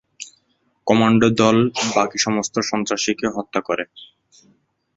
[0.87, 1.57] Commando দল
[1.95, 3.83] বাকি সমস্ত সন্ত্রাসীকে হত্যা করে।